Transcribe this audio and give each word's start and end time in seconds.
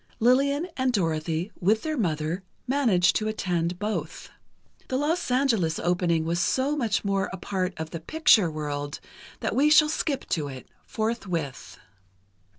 Lillian 0.19 0.67
and 0.77 0.91
Dorothy, 0.91 1.51
with 1.59 1.83
their 1.83 1.95
mother, 1.95 2.41
managed 2.65 3.15
to 3.17 3.27
attend 3.27 3.77
both. 3.77 4.31
The 4.87 4.97
Los 4.97 5.29
Angeles 5.29 5.77
opening 5.77 6.25
was 6.25 6.39
so 6.39 6.75
much 6.75 7.05
more 7.05 7.29
a 7.31 7.37
part 7.37 7.79
of 7.79 7.91
the 7.91 7.99
"picture" 7.99 8.49
world 8.49 8.99
that 9.41 9.55
we 9.55 9.69
shall 9.69 9.89
skip 9.89 10.27
to 10.29 10.47
it, 10.47 10.67
forthwith. 10.87 11.77